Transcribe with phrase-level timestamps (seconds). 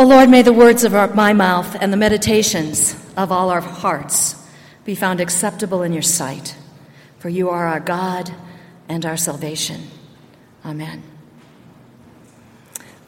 [0.00, 3.60] O Lord, may the words of our, my mouth and the meditations of all our
[3.60, 4.34] hearts
[4.86, 6.56] be found acceptable in your sight,
[7.18, 8.34] for you are our God
[8.88, 9.88] and our salvation.
[10.64, 11.02] Amen.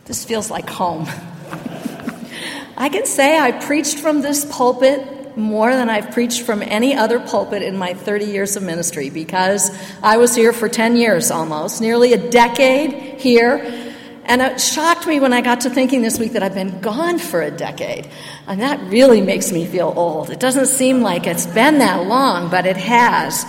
[0.04, 1.06] This feels like home.
[2.76, 7.21] I can say I preached from this pulpit more than I've preached from any other
[7.21, 9.71] pulpit in my 30 years of ministry because
[10.03, 13.88] I was here for 10 years almost, nearly a decade here
[14.24, 17.18] and it shocked me when I got to thinking this week that I've been gone
[17.18, 18.09] for a decade.
[18.46, 20.30] And that really makes me feel old.
[20.30, 23.44] It doesn't seem like it's been that long, but it has.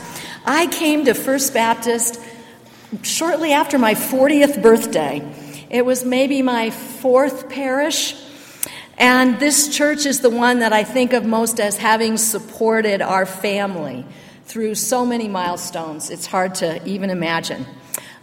[0.45, 2.19] I came to First Baptist
[3.03, 5.21] shortly after my 40th birthday.
[5.69, 8.15] It was maybe my fourth parish.
[8.97, 13.25] And this church is the one that I think of most as having supported our
[13.25, 14.05] family
[14.45, 16.09] through so many milestones.
[16.09, 17.65] It's hard to even imagine.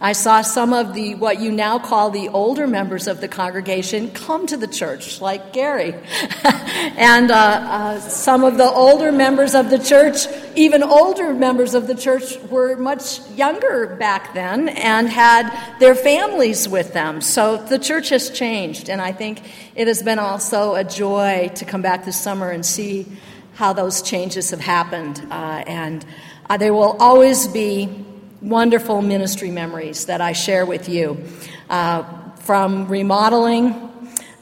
[0.03, 4.09] I saw some of the, what you now call the older members of the congregation,
[4.09, 5.93] come to the church, like Gary.
[6.43, 11.85] and uh, uh, some of the older members of the church, even older members of
[11.85, 17.21] the church, were much younger back then and had their families with them.
[17.21, 19.43] So the church has changed, and I think
[19.75, 23.05] it has been also a joy to come back this summer and see
[23.53, 25.23] how those changes have happened.
[25.29, 26.03] Uh, and
[26.49, 28.07] uh, there will always be
[28.41, 31.23] wonderful ministry memories that I share with you
[31.69, 32.03] uh,
[32.37, 33.89] from remodeling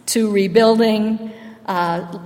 [0.07, 1.31] to rebuilding,
[1.65, 2.19] uh,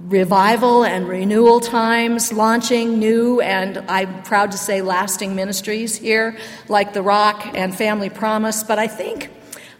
[0.00, 6.94] revival and renewal times, launching new and I'm proud to say lasting ministries here, like
[6.94, 8.62] The Rock and Family Promise.
[8.62, 9.30] But I think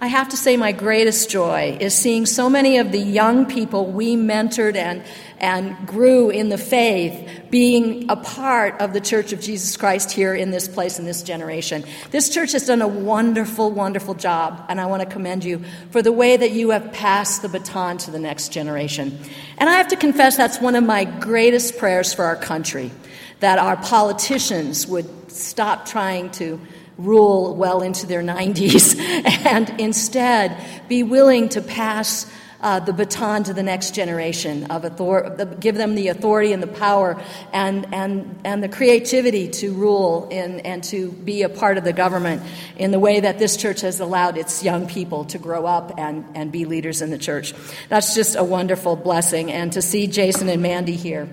[0.01, 3.87] I have to say my greatest joy is seeing so many of the young people
[3.87, 5.03] we mentored and,
[5.39, 10.37] and grew in the faith being a part of the Church of Jesus Christ here
[10.37, 11.83] in this place in this generation.
[12.13, 16.01] This church has done a wonderful, wonderful job, and I want to commend you for
[16.01, 19.19] the way that you have passed the baton to the next generation.
[19.57, 22.93] And I have to confess that's one of my greatest prayers for our country
[23.41, 26.61] that our politicians would stop trying to
[26.99, 28.99] rule well into their 90s
[29.47, 30.57] and instead
[30.89, 35.95] be willing to pass uh, the baton to the next generation of author- give them
[35.95, 37.21] the authority and the power
[37.53, 41.93] and, and, and the creativity to rule in, and to be a part of the
[41.93, 42.43] government
[42.77, 46.25] in the way that this church has allowed its young people to grow up and,
[46.35, 47.55] and be leaders in the church.
[47.89, 49.53] That's just a wonderful blessing.
[49.53, 51.29] And to see Jason and Mandy here.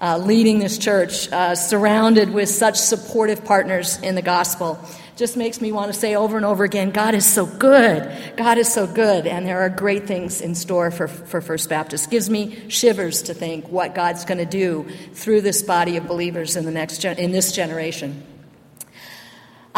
[0.00, 4.78] Uh, leading this church, uh, surrounded with such supportive partners in the gospel
[5.18, 8.08] just makes me want to say over and over again God is so good.
[8.36, 9.26] God is so good.
[9.26, 12.08] And there are great things in store for, for First Baptist.
[12.08, 16.54] Gives me shivers to think what God's going to do through this body of believers
[16.54, 18.22] in, the next gen- in this generation.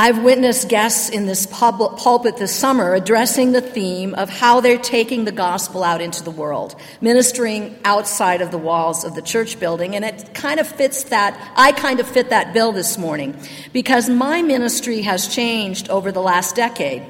[0.03, 4.79] I've witnessed guests in this pub- pulpit this summer addressing the theme of how they're
[4.79, 9.61] taking the gospel out into the world, ministering outside of the walls of the church
[9.61, 9.95] building.
[9.95, 13.37] And it kind of fits that, I kind of fit that bill this morning
[13.75, 17.03] because my ministry has changed over the last decade.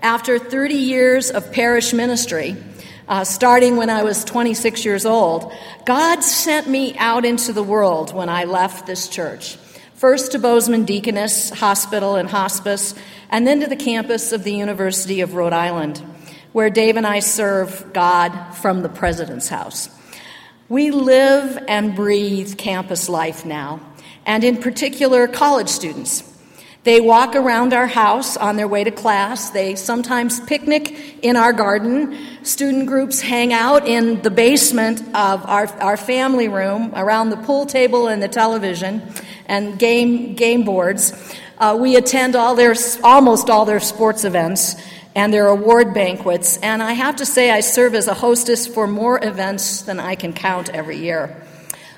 [0.00, 2.56] After 30 years of parish ministry,
[3.08, 5.52] uh, starting when I was 26 years old,
[5.84, 9.58] God sent me out into the world when I left this church.
[9.96, 12.94] First to Bozeman Deaconess Hospital and Hospice,
[13.30, 16.02] and then to the campus of the University of Rhode Island,
[16.52, 19.88] where Dave and I serve God from the President's house.
[20.68, 23.80] We live and breathe campus life now,
[24.26, 26.35] and in particular, college students.
[26.86, 29.50] They walk around our house on their way to class.
[29.50, 32.16] They sometimes picnic in our garden.
[32.44, 37.66] Student groups hang out in the basement of our, our family room around the pool
[37.66, 39.02] table and the television
[39.46, 41.12] and game, game boards.
[41.58, 44.76] Uh, we attend all their, almost all their sports events
[45.16, 48.86] and their award banquets, and I have to say I serve as a hostess for
[48.86, 51.42] more events than I can count every year.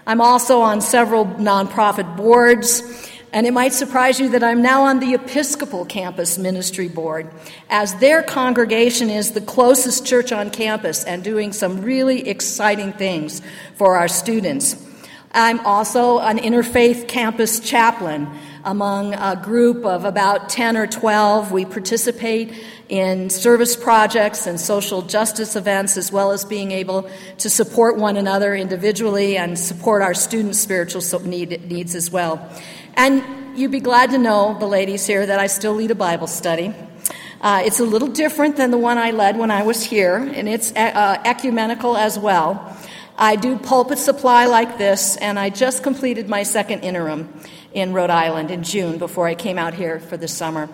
[0.07, 5.01] I'm also on several nonprofit boards, and it might surprise you that I'm now on
[5.01, 7.31] the Episcopal Campus Ministry Board,
[7.69, 13.43] as their congregation is the closest church on campus and doing some really exciting things
[13.77, 14.85] for our students.
[15.33, 18.29] I'm also an interfaith campus chaplain
[18.65, 21.53] among a group of about 10 or 12.
[21.53, 22.53] We participate
[22.89, 27.09] in service projects and social justice events, as well as being able
[27.39, 32.51] to support one another individually and support our students' spiritual needs as well.
[32.95, 36.27] And you'd be glad to know, the ladies here, that I still lead a Bible
[36.27, 36.75] study.
[37.41, 40.49] Uh, it's a little different than the one I led when I was here, and
[40.49, 42.77] it's uh, ecumenical as well.
[43.17, 47.33] I do pulpit supply like this, and I just completed my second interim
[47.73, 50.69] in Rhode Island in June before I came out here for the summer.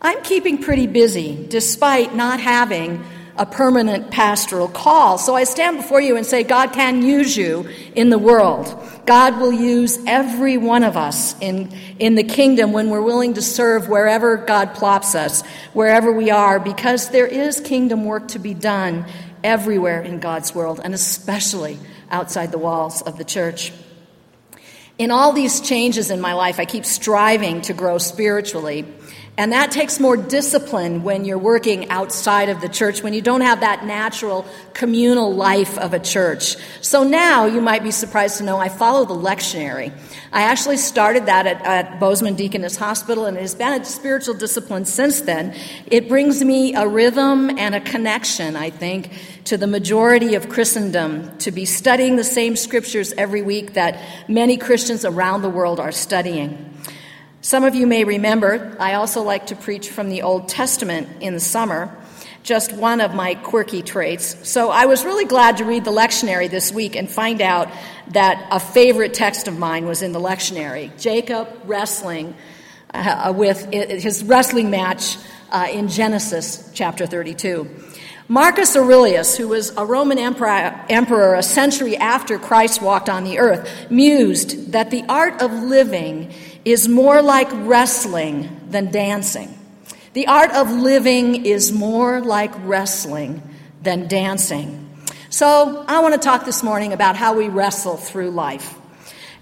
[0.00, 3.04] I'm keeping pretty busy despite not having
[3.38, 5.18] a permanent pastoral call.
[5.18, 8.82] So I stand before you and say, God can use you in the world.
[9.06, 13.42] God will use every one of us in, in the kingdom when we're willing to
[13.42, 15.42] serve wherever God plops us,
[15.72, 19.06] wherever we are, because there is kingdom work to be done
[19.44, 21.78] everywhere in God's world, and especially
[22.10, 23.72] outside the walls of the church.
[24.98, 28.86] In all these changes in my life, I keep striving to grow spiritually.
[29.38, 33.42] And that takes more discipline when you're working outside of the church, when you don't
[33.42, 36.56] have that natural communal life of a church.
[36.80, 39.92] So now you might be surprised to know I follow the lectionary.
[40.32, 44.34] I actually started that at, at Bozeman Deaconess Hospital, and it has been a spiritual
[44.34, 45.54] discipline since then.
[45.86, 49.10] It brings me a rhythm and a connection, I think,
[49.44, 54.56] to the majority of Christendom to be studying the same scriptures every week that many
[54.56, 56.72] Christians around the world are studying.
[57.46, 61.32] Some of you may remember, I also like to preach from the Old Testament in
[61.32, 61.96] the summer,
[62.42, 64.48] just one of my quirky traits.
[64.48, 67.68] So I was really glad to read the lectionary this week and find out
[68.08, 72.34] that a favorite text of mine was in the lectionary Jacob wrestling
[72.92, 75.16] uh, with his wrestling match
[75.52, 77.70] uh, in Genesis chapter 32.
[78.26, 83.38] Marcus Aurelius, who was a Roman emperor, emperor a century after Christ walked on the
[83.38, 86.34] earth, mused that the art of living
[86.66, 89.56] is more like wrestling than dancing.
[90.14, 93.40] The art of living is more like wrestling
[93.82, 94.82] than dancing.
[95.30, 98.74] So, I want to talk this morning about how we wrestle through life.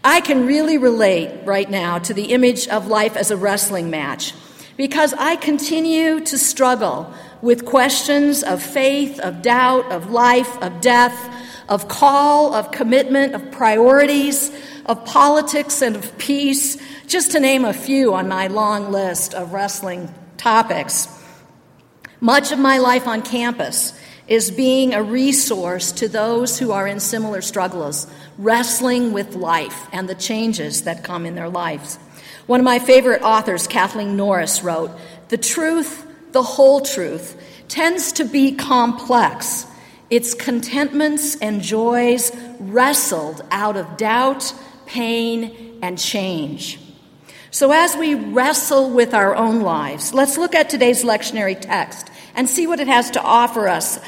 [0.05, 4.35] I can really relate right now to the image of life as a wrestling match
[4.76, 7.11] because I continue to struggle
[7.41, 11.19] with questions of faith, of doubt, of life, of death,
[11.71, 14.50] of call, of commitment, of priorities,
[14.87, 16.77] of politics, and of peace,
[17.07, 21.09] just to name a few on my long list of wrestling topics.
[22.21, 26.99] Much of my life on campus is being a resource to those who are in
[26.99, 28.07] similar struggles,
[28.39, 31.97] wrestling with life and the changes that come in their lives.
[32.47, 34.91] One of my favorite authors, Kathleen Norris, wrote
[35.29, 39.67] The truth, the whole truth, tends to be complex.
[40.11, 44.55] Its contentments and joys wrestled out of doubt,
[44.87, 46.79] pain, and change.
[47.51, 52.49] So, as we wrestle with our own lives, let's look at today's lectionary text and
[52.49, 54.01] see what it has to offer us.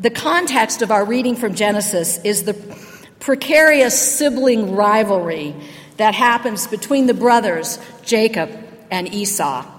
[0.00, 2.54] The context of our reading from Genesis is the
[3.20, 5.54] precarious sibling rivalry
[5.98, 8.50] that happens between the brothers Jacob
[8.90, 9.73] and Esau.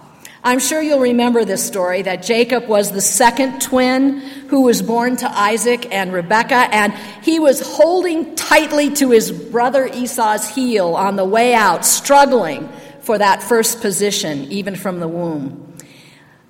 [0.45, 4.19] I'm sure you'll remember this story that Jacob was the second twin
[4.49, 6.93] who was born to Isaac and Rebekah, and
[7.23, 12.69] he was holding tightly to his brother Esau's heel on the way out, struggling
[13.01, 15.75] for that first position, even from the womb.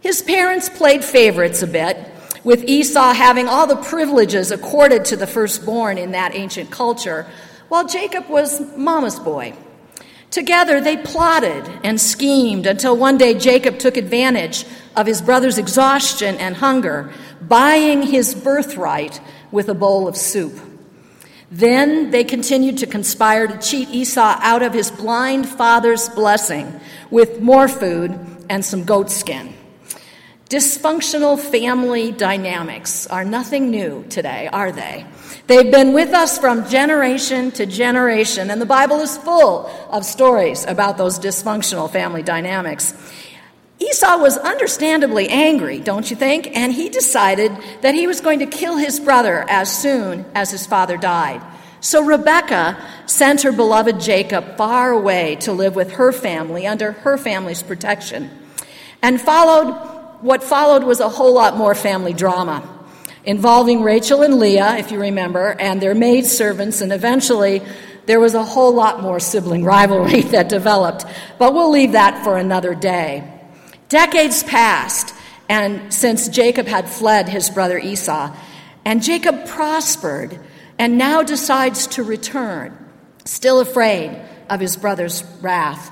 [0.01, 1.97] His parents played favorites a bit,
[2.44, 7.25] with Esau having all the privileges accorded to the firstborn in that ancient culture,
[7.69, 9.53] while Jacob was mama's boy.
[10.31, 16.36] Together, they plotted and schemed until one day Jacob took advantage of his brother's exhaustion
[16.38, 17.12] and hunger,
[17.42, 20.54] buying his birthright with a bowl of soup.
[21.51, 26.80] Then they continued to conspire to cheat Esau out of his blind father's blessing
[27.12, 28.19] with more food
[28.50, 29.54] and some goat skin.
[30.50, 35.06] Dysfunctional family dynamics are nothing new today, are they?
[35.47, 40.66] They've been with us from generation to generation, and the Bible is full of stories
[40.66, 42.95] about those dysfunctional family dynamics.
[43.78, 46.47] Esau was understandably angry, don't you think?
[46.57, 50.66] And he decided that he was going to kill his brother as soon as his
[50.66, 51.44] father died.
[51.80, 57.18] So Rebekah sent her beloved Jacob far away to live with her family under her
[57.18, 58.31] family's protection.
[59.04, 59.73] And followed
[60.21, 62.74] what followed was a whole lot more family drama
[63.25, 67.61] involving Rachel and Leah, if you remember, and their maid servants, and eventually
[68.05, 71.05] there was a whole lot more sibling rivalry that developed.
[71.37, 73.31] But we'll leave that for another day.
[73.89, 75.13] Decades passed,
[75.49, 78.35] and since Jacob had fled his brother Esau,
[78.83, 80.39] and Jacob prospered
[80.77, 82.77] and now decides to return,
[83.25, 85.91] still afraid of his brother's wrath.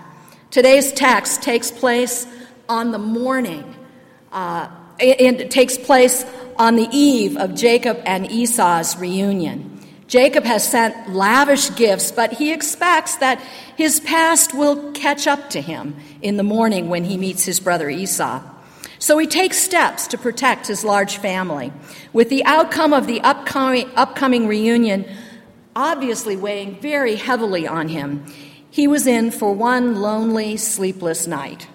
[0.51, 2.27] Today's text takes place
[2.69, 3.75] on the morning,
[4.31, 4.67] uh,
[5.03, 6.25] it takes place
[6.57, 9.69] on the eve of Jacob and Esau's reunion.
[10.07, 13.39] Jacob has sent lavish gifts, but he expects that
[13.75, 17.89] his past will catch up to him in the morning when he meets his brother
[17.89, 18.41] Esau.
[19.00, 21.74] So he takes steps to protect his large family,
[22.13, 25.05] with the outcome of the upcoming, upcoming reunion
[25.75, 28.25] obviously weighing very heavily on him.
[28.69, 31.67] He was in for one lonely, sleepless night.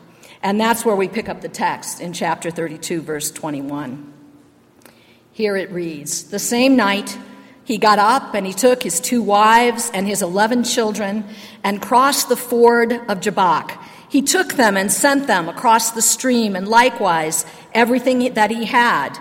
[0.43, 4.13] And that's where we pick up the text in chapter 32, verse 21.
[5.33, 7.19] Here it reads The same night,
[7.65, 11.25] he got up and he took his two wives and his eleven children
[11.63, 13.83] and crossed the ford of Jabbok.
[14.09, 19.19] He took them and sent them across the stream, and likewise everything that he had.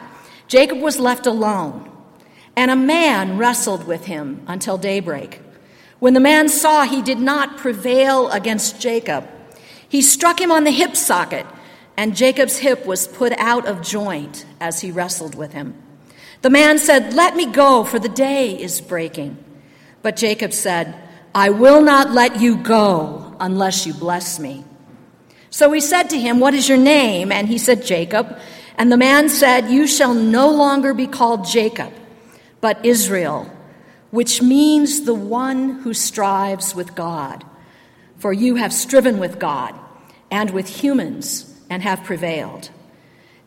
[0.48, 1.92] Jacob was left alone,
[2.56, 5.42] and a man wrestled with him until daybreak.
[6.00, 9.28] When the man saw he did not prevail against Jacob,
[9.90, 11.46] he struck him on the hip socket,
[11.96, 15.76] and Jacob's hip was put out of joint as he wrestled with him.
[16.42, 19.44] The man said, Let me go, for the day is breaking.
[20.02, 20.96] But Jacob said,
[21.34, 24.64] I will not let you go unless you bless me.
[25.50, 27.32] So he said to him, What is your name?
[27.32, 28.40] And he said, Jacob.
[28.78, 31.92] And the man said, You shall no longer be called Jacob,
[32.62, 33.52] but Israel,
[34.12, 37.44] which means the one who strives with God.
[38.20, 39.76] For you have striven with God
[40.32, 42.70] and with humans and have prevailed.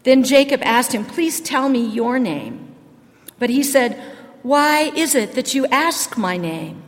[0.02, 2.74] Then Jacob asked him, Please tell me your name.
[3.38, 4.00] But he said,
[4.42, 6.82] Why is it that you ask my name?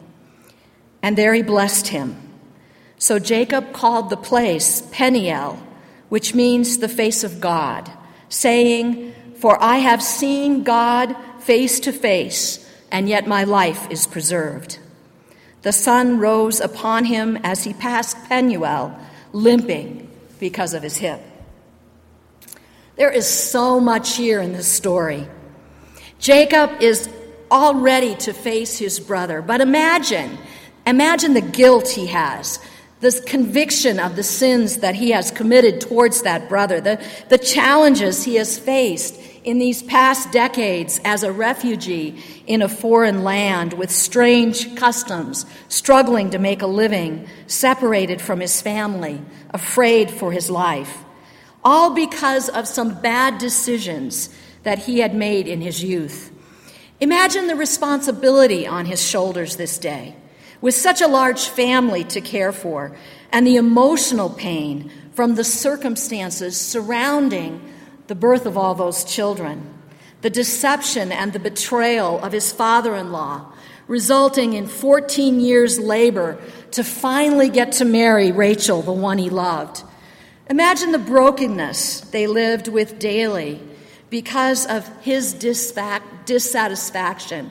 [1.02, 2.16] And there he blessed him.
[2.98, 5.58] So Jacob called the place Peniel,
[6.08, 7.90] which means the face of God,
[8.28, 14.78] saying, For I have seen God face to face, and yet my life is preserved.
[15.62, 18.98] The sun rose upon him as he passed Penuel,
[19.32, 21.20] limping because of his hip.
[22.96, 25.26] There is so much here in this story.
[26.18, 27.08] Jacob is
[27.50, 29.42] all ready to face his brother.
[29.42, 30.38] But imagine,
[30.86, 32.58] imagine the guilt he has,
[33.00, 38.24] the conviction of the sins that he has committed towards that brother, the, the challenges
[38.24, 43.90] he has faced in these past decades as a refugee in a foreign land with
[43.90, 49.20] strange customs, struggling to make a living, separated from his family,
[49.50, 51.04] afraid for his life.
[51.64, 54.28] All because of some bad decisions
[54.62, 56.30] that he had made in his youth.
[57.00, 60.14] Imagine the responsibility on his shoulders this day,
[60.60, 62.96] with such a large family to care for,
[63.32, 67.60] and the emotional pain from the circumstances surrounding
[68.06, 69.74] the birth of all those children,
[70.20, 73.52] the deception and the betrayal of his father in law,
[73.88, 76.38] resulting in 14 years' labor
[76.70, 79.82] to finally get to marry Rachel, the one he loved.
[80.48, 83.60] Imagine the brokenness they lived with daily
[84.10, 87.50] because of his dissatisfaction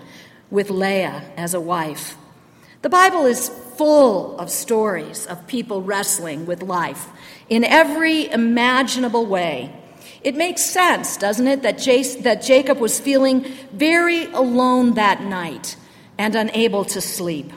[0.49, 2.15] with Leah as a wife.
[2.81, 7.09] The Bible is full of stories of people wrestling with life
[7.49, 9.73] in every imaginable way.
[10.23, 15.75] It makes sense, doesn't it, that, Jace, that Jacob was feeling very alone that night
[16.17, 17.51] and unable to sleep.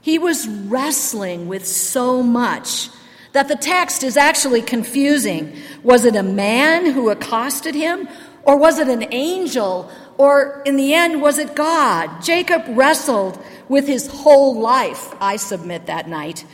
[0.00, 2.88] He was wrestling with so much
[3.32, 5.56] that the text is actually confusing.
[5.82, 8.08] Was it a man who accosted him?
[8.44, 9.90] Or was it an angel?
[10.16, 12.22] Or in the end, was it God?
[12.22, 16.44] Jacob wrestled with his whole life, I submit, that night.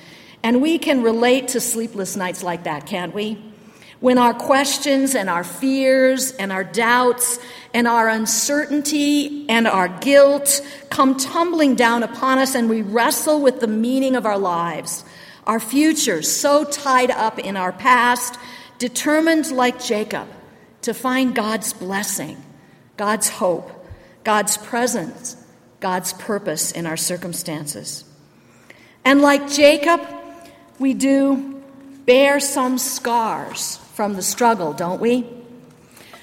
[0.43, 3.52] And we can relate to sleepless nights like that, can't we?
[4.03, 7.39] When our questions and our fears and our doubts
[7.73, 13.61] and our uncertainty and our guilt come tumbling down upon us and we wrestle with
[13.61, 15.05] the meaning of our lives
[15.47, 18.39] our future so tied up in our past,
[18.79, 20.29] determined like Jacob
[20.83, 22.43] to find God's blessing,
[22.97, 23.71] God's hope,
[24.25, 25.37] God's presence,
[25.81, 28.05] God's purpose in our circumstances.
[29.05, 30.01] And like Jacob,
[30.79, 31.63] we do
[32.05, 35.25] bear some scars from the struggle, don't we?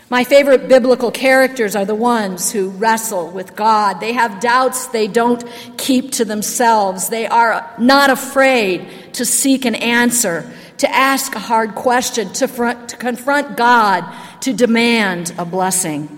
[0.10, 4.02] My favorite biblical characters are the ones who wrestle with God.
[4.02, 5.42] They have doubts they don't
[5.78, 7.08] keep to themselves.
[7.08, 12.98] They are not afraid to seek an answer, to ask a hard question, to, to
[12.98, 14.04] confront God,
[14.42, 16.10] to demand a blessing.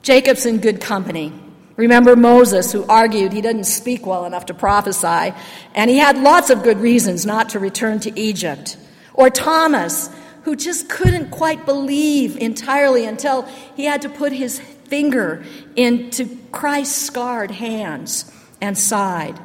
[0.00, 1.30] Jacob's in good company.
[1.76, 5.34] Remember Moses, who argued he didn't speak well enough to prophesy,
[5.74, 8.78] and he had lots of good reasons not to return to Egypt.
[9.12, 10.10] Or Thomas,
[10.44, 13.42] who just couldn't quite believe entirely until
[13.76, 19.38] he had to put his finger into Christ's scarred hands and side.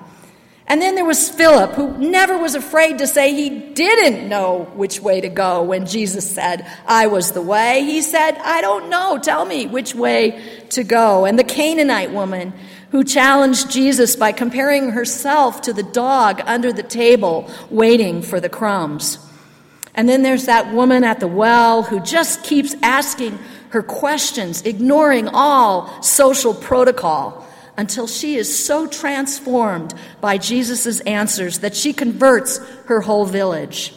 [0.68, 5.00] And then there was Philip, who never was afraid to say he didn't know which
[5.00, 7.84] way to go when Jesus said, I was the way.
[7.84, 9.18] He said, I don't know.
[9.18, 10.40] Tell me which way
[10.70, 11.26] to go.
[11.26, 12.54] And the Canaanite woman
[12.92, 18.50] who challenged Jesus by comparing herself to the dog under the table waiting for the
[18.50, 19.18] crumbs.
[20.00, 23.38] And then there's that woman at the well who just keeps asking
[23.72, 31.76] her questions, ignoring all social protocol until she is so transformed by Jesus' answers that
[31.76, 33.94] she converts her whole village.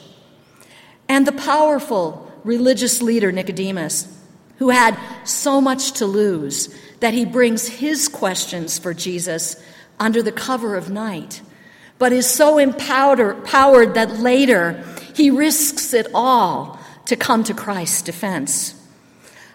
[1.09, 4.09] And the powerful religious leader Nicodemus,
[4.59, 9.55] who had so much to lose that he brings his questions for Jesus
[10.01, 11.43] under the cover of night,
[12.01, 18.79] but is so empowered that later he risks it all to come to Christ's defense.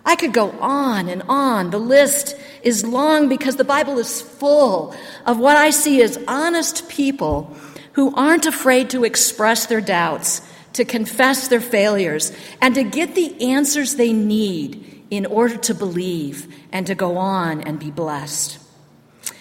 [0.05, 1.69] I could go on and on.
[1.71, 4.95] The list is long because the Bible is full
[5.25, 7.55] of what I see as honest people
[7.93, 10.41] who aren't afraid to express their doubts,
[10.73, 16.53] to confess their failures, and to get the answers they need in order to believe
[16.71, 18.59] and to go on and be blessed.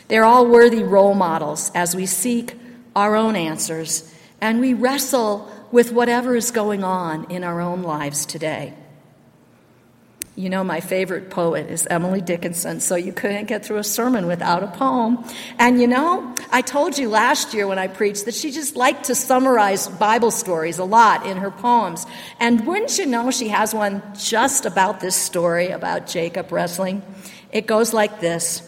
[0.08, 2.54] They're all worthy role models as we seek
[2.94, 8.24] our own answers and we wrestle with whatever is going on in our own lives
[8.24, 8.72] today.
[10.34, 14.26] You know, my favorite poet is Emily Dickinson, so you couldn't get through a sermon
[14.26, 15.22] without a poem.
[15.58, 19.04] And you know, I told you last year when I preached that she just liked
[19.04, 22.06] to summarize Bible stories a lot in her poems.
[22.40, 27.02] And wouldn't you know, she has one just about this story about Jacob wrestling?
[27.52, 28.62] It goes like this.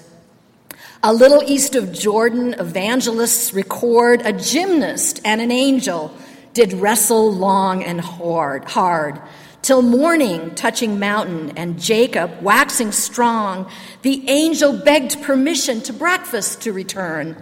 [1.03, 6.15] A little east of Jordan, evangelists record a gymnast and an angel
[6.59, 9.23] did wrestle long and hard, hard
[9.63, 13.71] till morning touching mountain and Jacob waxing strong,
[14.03, 17.41] the angel begged permission to breakfast to return.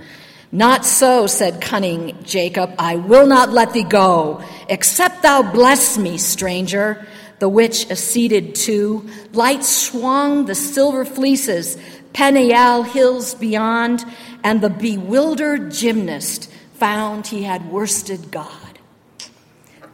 [0.52, 6.18] Not so, said cunning Jacob, I will not let thee go, except thou bless me,
[6.18, 7.06] stranger.
[7.38, 11.78] The which acceded to, light swung the silver fleeces,
[12.12, 14.04] Peniel hills beyond,
[14.44, 18.65] and the bewildered gymnast found he had worsted God.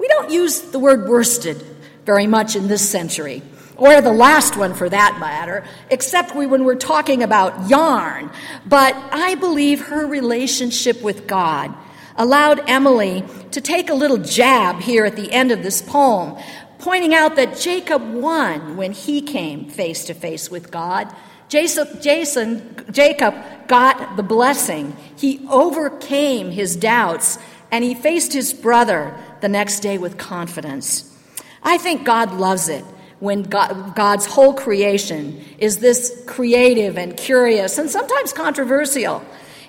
[0.03, 1.65] We don't use the word worsted
[2.05, 3.41] very much in this century,
[3.77, 8.29] or the last one for that matter, except when we're talking about yarn.
[8.67, 11.73] But I believe her relationship with God
[12.17, 16.37] allowed Emily to take a little jab here at the end of this poem,
[16.81, 21.15] pointing out that Jacob won when he came face to face with God.
[21.49, 23.37] Jason, Jason, Jacob
[23.69, 24.97] got the blessing.
[25.17, 27.39] He overcame his doubts
[27.71, 31.15] and he faced his brother the next day with confidence.
[31.63, 32.85] I think God loves it
[33.19, 39.25] when God, God's whole creation is this creative and curious and sometimes controversial.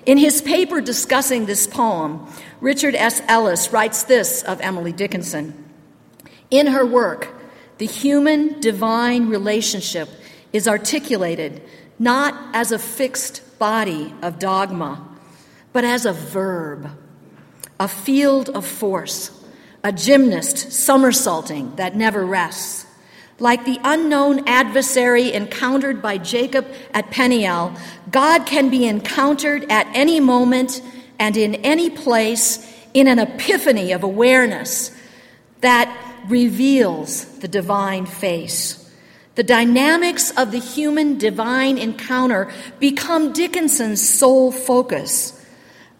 [0.06, 2.26] In his paper discussing this poem,
[2.60, 3.20] Richard S.
[3.26, 5.64] Ellis writes this of Emily Dickinson.
[6.50, 7.34] In her work,
[7.78, 10.08] the human divine relationship
[10.52, 11.62] is articulated
[11.98, 15.04] not as a fixed body of dogma,
[15.72, 16.90] but as a verb,
[17.80, 19.33] a field of force
[19.84, 22.86] a gymnast somersaulting that never rests.
[23.38, 27.76] Like the unknown adversary encountered by Jacob at Peniel,
[28.10, 30.80] God can be encountered at any moment
[31.18, 34.90] and in any place in an epiphany of awareness
[35.60, 35.94] that
[36.28, 38.80] reveals the divine face.
[39.34, 45.44] The dynamics of the human divine encounter become Dickinson's sole focus.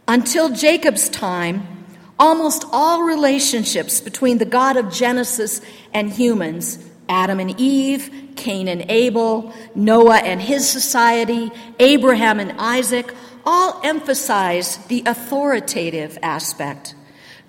[0.06, 1.73] Until Jacob's time,
[2.18, 5.60] Almost all relationships between the God of Genesis
[5.92, 13.12] and humans, Adam and Eve, Cain and Abel, Noah and his society, Abraham and Isaac,
[13.44, 16.94] all emphasize the authoritative aspect.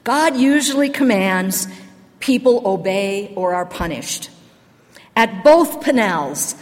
[0.03, 1.67] God usually commands,
[2.19, 4.29] people obey or are punished.
[5.15, 6.55] At both Peniels,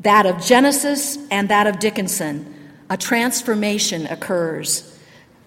[0.00, 4.91] that of Genesis and that of Dickinson, a transformation occurs.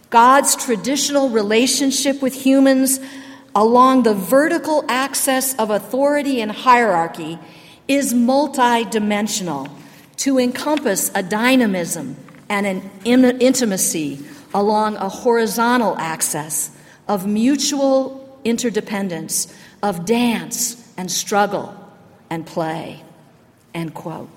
[0.09, 2.99] God's traditional relationship with humans
[3.55, 7.39] along the vertical axis of authority and hierarchy
[7.87, 9.69] is multidimensional
[10.17, 12.15] to encompass a dynamism
[12.49, 16.71] and an intimacy along a horizontal axis
[17.07, 21.75] of mutual interdependence, of dance and struggle
[22.29, 23.03] and play.
[23.73, 24.29] End quote.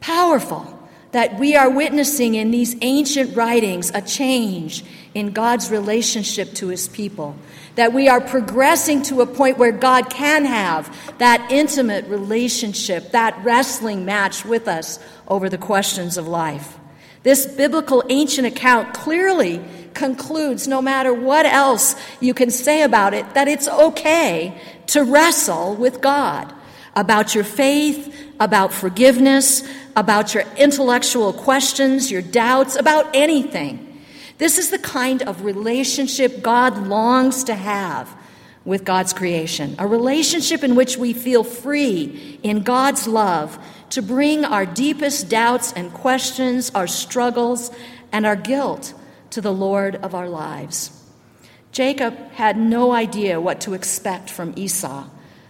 [0.00, 0.79] Powerful
[1.12, 6.88] that we are witnessing in these ancient writings a change in God's relationship to his
[6.88, 7.36] people.
[7.74, 13.38] That we are progressing to a point where God can have that intimate relationship, that
[13.44, 16.78] wrestling match with us over the questions of life.
[17.22, 19.62] This biblical ancient account clearly
[19.94, 25.74] concludes, no matter what else you can say about it, that it's okay to wrestle
[25.74, 26.54] with God
[26.94, 29.62] about your faith, about forgiveness,
[29.96, 34.02] about your intellectual questions, your doubts, about anything.
[34.38, 38.14] This is the kind of relationship God longs to have
[38.64, 43.58] with God's creation, a relationship in which we feel free in God's love
[43.90, 47.70] to bring our deepest doubts and questions, our struggles,
[48.12, 48.94] and our guilt
[49.30, 50.96] to the Lord of our lives.
[51.72, 55.06] Jacob had no idea what to expect from Esau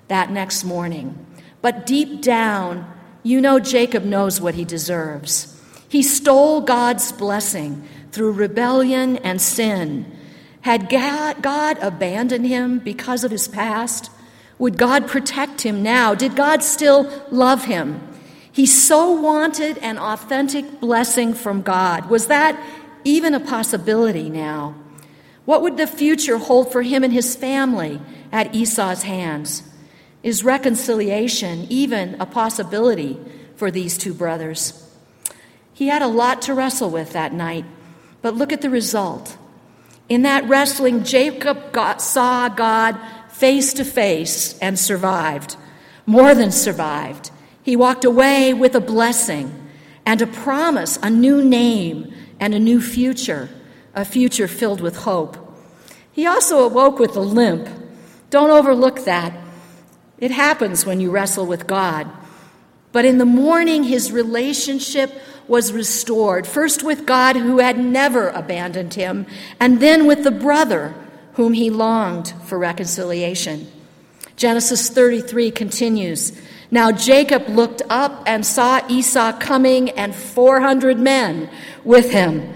[0.09, 1.27] that next morning.
[1.63, 2.91] But deep down,
[3.23, 5.61] you know Jacob knows what he deserves.
[5.89, 10.17] He stole God's blessing through rebellion and sin.
[10.63, 14.11] Had God abandoned him because of his past?
[14.59, 16.15] Would God protect him now?
[16.15, 18.07] Did God still love him?
[18.53, 22.11] He so wanted an authentic blessing from God.
[22.11, 22.61] Was that
[23.05, 24.75] even a possibility now?
[25.45, 29.63] What would the future hold for him and his family at Esau's hands?
[30.23, 33.19] Is reconciliation even a possibility
[33.57, 34.87] for these two brothers?
[35.73, 37.65] He had a lot to wrestle with that night,
[38.21, 39.39] but look at the result.
[40.11, 42.99] In that wrestling, Jacob got, saw God
[43.31, 45.57] face to face and survived.
[46.05, 47.31] More than survived.
[47.63, 49.69] He walked away with a blessing
[50.05, 53.49] and a promise, a new name, and a new future,
[53.95, 55.37] a future filled with hope.
[56.13, 57.69] He also awoke with a limp.
[58.31, 59.33] Don't overlook that.
[60.21, 62.07] It happens when you wrestle with God.
[62.93, 65.13] But in the morning, his relationship
[65.49, 69.27] was restored, first with God who had never abandoned him,
[69.59, 70.95] and then with the brother
[71.35, 73.71] whom he longed for reconciliation.
[74.37, 76.33] Genesis 33 continues
[76.71, 81.51] Now Jacob looked up and saw Esau coming and 400 men
[81.85, 82.55] with him.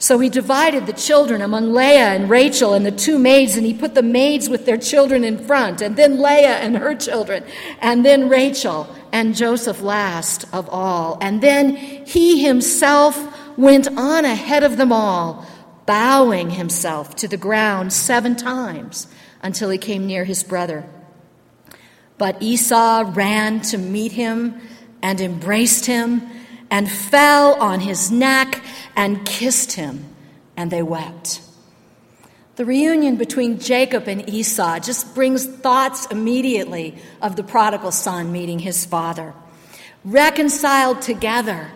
[0.00, 3.74] So he divided the children among Leah and Rachel and the two maids, and he
[3.74, 7.44] put the maids with their children in front, and then Leah and her children,
[7.82, 11.18] and then Rachel and Joseph last of all.
[11.20, 13.22] And then he himself
[13.58, 15.46] went on ahead of them all,
[15.84, 19.06] bowing himself to the ground seven times
[19.42, 20.88] until he came near his brother.
[22.16, 24.62] But Esau ran to meet him
[25.02, 26.22] and embraced him
[26.70, 28.62] and fell on his neck
[28.96, 30.04] and kissed him,
[30.56, 31.40] and they wept.
[32.56, 38.58] The reunion between Jacob and Esau just brings thoughts immediately of the prodigal son meeting
[38.58, 39.32] his father.
[40.04, 41.70] Reconciled together,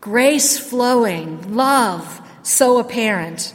[0.00, 3.52] grace flowing, love so apparent.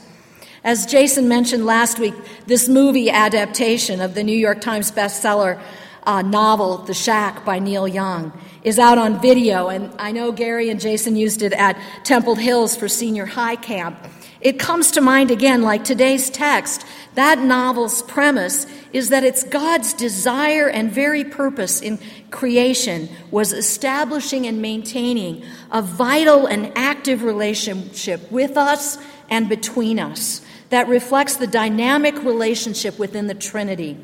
[0.63, 2.13] As Jason mentioned last week,
[2.45, 5.60] this movie adaptation of the New York Times bestseller
[6.04, 8.32] uh, novel, The Shack by Neil Young,
[8.63, 12.76] is out on video, and I know Gary and Jason used it at Temple Hills
[12.76, 13.97] for senior high camp.
[14.39, 16.86] It comes to mind again, like today's text.
[17.15, 22.00] That novel's premise is that it's God's desire and very purpose in
[22.32, 28.97] creation was establishing and maintaining a vital and active relationship with us
[29.30, 33.97] and between us that reflects the dynamic relationship within the Trinity.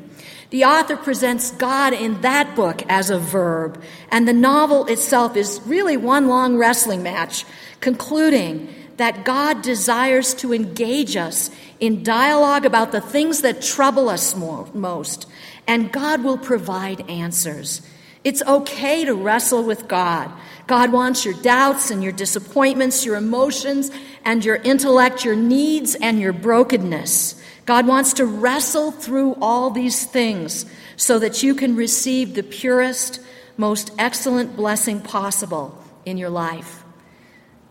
[0.50, 5.60] The author presents God in that book as a verb, and the novel itself is
[5.66, 7.44] really one long wrestling match,
[7.80, 14.34] concluding that God desires to engage us in dialogue about the things that trouble us
[14.34, 15.26] most,
[15.66, 17.82] and God will provide answers.
[18.24, 20.30] It's okay to wrestle with God.
[20.66, 23.90] God wants your doubts and your disappointments, your emotions
[24.24, 27.37] and your intellect, your needs and your brokenness.
[27.68, 30.64] God wants to wrestle through all these things
[30.96, 33.20] so that you can receive the purest,
[33.58, 36.82] most excellent blessing possible in your life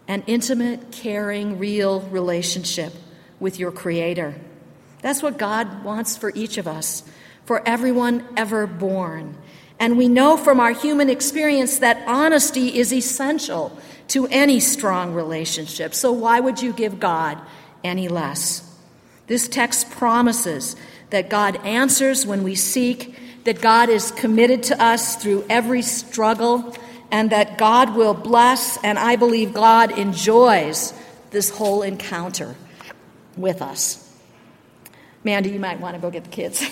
[0.08, 2.94] an intimate, caring, real relationship
[3.40, 4.36] with your Creator.
[5.02, 7.02] That's what God wants for each of us,
[7.46, 9.36] for everyone ever born.
[9.80, 13.76] And we know from our human experience that honesty is essential
[14.10, 15.96] to any strong relationship.
[15.96, 17.42] So why would you give God
[17.84, 18.64] any less?
[19.28, 20.76] This text promises
[21.10, 26.76] that God answers when we seek, that God is committed to us through every struggle
[27.12, 30.94] and that God will bless, and I believe God enjoys
[31.32, 32.56] this whole encounter
[33.38, 34.04] with us.
[35.24, 36.66] Mandy, you might want to go get the kids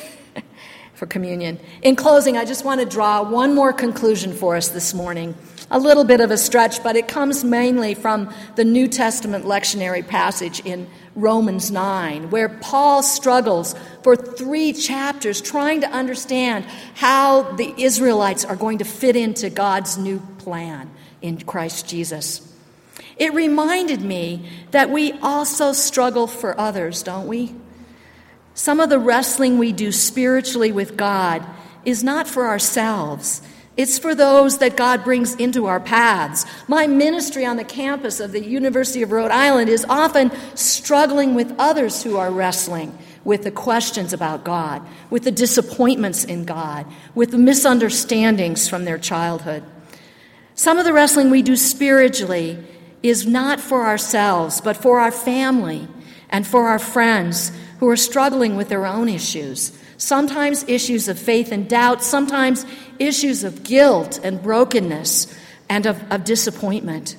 [0.94, 1.60] for communion.
[1.82, 5.36] In closing, I just want to draw one more conclusion for us this morning.
[5.72, 10.06] A little bit of a stretch, but it comes mainly from the New Testament lectionary
[10.06, 13.74] passage in Romans 9, where Paul struggles
[14.04, 19.98] for three chapters trying to understand how the Israelites are going to fit into God's
[19.98, 22.54] new plan in Christ Jesus.
[23.18, 27.56] It reminded me that we also struggle for others, don't we?
[28.54, 31.46] Some of the wrestling we do spiritually with God
[31.86, 33.42] is not for ourselves.
[33.78, 36.46] It's for those that God brings into our paths.
[36.68, 41.54] My ministry on the campus of the University of Rhode Island is often struggling with
[41.60, 46.86] others who are wrestling with the questions about God, with the disappointments in God,
[47.16, 49.64] with the misunderstandings from their childhood.
[50.54, 52.64] Some of the wrestling we do spiritually
[53.04, 55.88] is not for ourselves, but for our family
[56.30, 61.52] and for our friends who are struggling with their own issues sometimes issues of faith
[61.52, 62.66] and doubt, sometimes
[63.00, 65.34] issues of guilt and brokenness
[65.70, 67.18] and of, of disappointment.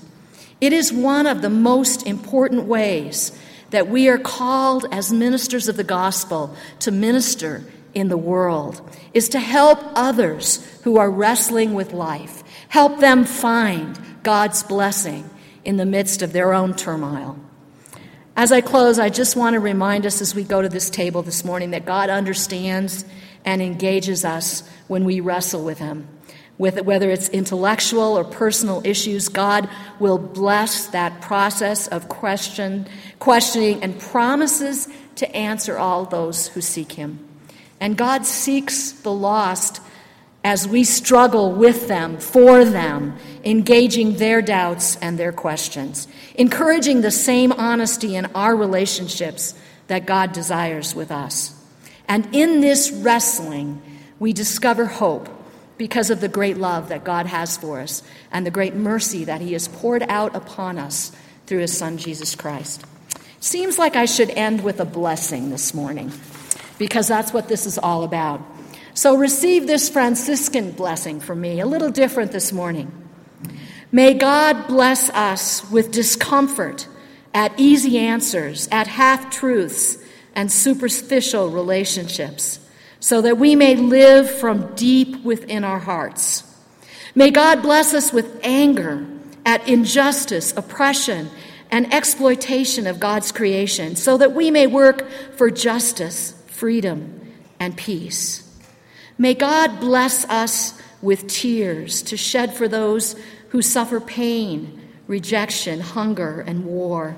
[0.60, 3.36] It is one of the most important ways
[3.70, 8.80] that we are called as ministers of the gospel to minister in the world
[9.14, 15.28] is to help others who are wrestling with life, help them find God's blessing
[15.64, 17.38] in the midst of their own turmoil.
[18.38, 21.22] As I close, I just want to remind us as we go to this table
[21.22, 23.06] this morning that God understands
[23.46, 26.06] and engages us when we wrestle with Him.
[26.58, 32.86] With whether it's intellectual or personal issues, God will bless that process of question,
[33.20, 37.26] questioning and promises to answer all those who seek Him.
[37.80, 39.80] And God seeks the lost
[40.46, 46.06] as we struggle with them, for them, engaging their doubts and their questions,
[46.36, 49.54] encouraging the same honesty in our relationships
[49.88, 51.52] that God desires with us.
[52.06, 53.82] And in this wrestling,
[54.20, 55.28] we discover hope
[55.78, 59.40] because of the great love that God has for us and the great mercy that
[59.40, 61.10] He has poured out upon us
[61.46, 62.84] through His Son, Jesus Christ.
[63.40, 66.12] Seems like I should end with a blessing this morning
[66.78, 68.40] because that's what this is all about.
[68.96, 72.90] So receive this Franciscan blessing from me, a little different this morning.
[73.92, 76.88] May God bless us with discomfort
[77.34, 79.98] at easy answers, at half truths,
[80.34, 82.58] and superficial relationships,
[82.98, 86.42] so that we may live from deep within our hearts.
[87.14, 89.06] May God bless us with anger
[89.44, 91.28] at injustice, oppression,
[91.70, 95.06] and exploitation of God's creation, so that we may work
[95.36, 98.45] for justice freedom, and peace.
[99.18, 103.16] May God bless us with tears to shed for those
[103.50, 107.16] who suffer pain, rejection, hunger, and war,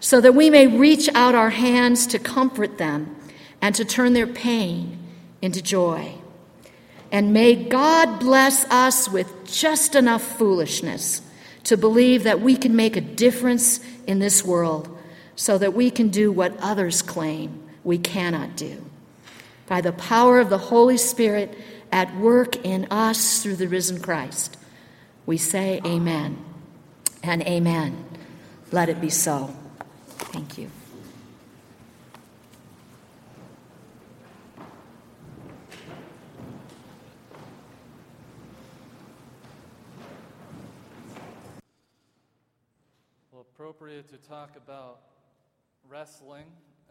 [0.00, 3.16] so that we may reach out our hands to comfort them
[3.60, 4.98] and to turn their pain
[5.40, 6.12] into joy.
[7.10, 11.22] And may God bless us with just enough foolishness
[11.64, 14.94] to believe that we can make a difference in this world
[15.36, 18.87] so that we can do what others claim we cannot do.
[19.68, 21.56] By the power of the Holy Spirit
[21.92, 24.56] at work in us through the risen Christ,
[25.26, 26.42] we say amen
[27.22, 28.04] and amen.
[28.72, 29.54] Let it be so.
[30.32, 30.70] Thank you.
[43.32, 45.00] Well, appropriate to talk about
[45.88, 46.46] wrestling